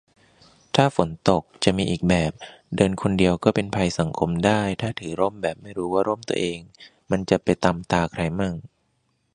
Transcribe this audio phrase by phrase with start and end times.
[0.75, 2.31] ถ้าฝนตก จะมีอีกแบบ
[2.75, 6.59] เดินคนเดียวก็เป็นภัยสังคมได้ ถ้าถือร่มแบบไม่รู้ว่าร่มตัวเอง
[7.11, 8.53] มันจะไปตำตาใครมั่ง